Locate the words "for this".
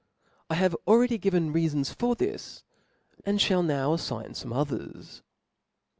1.95-2.63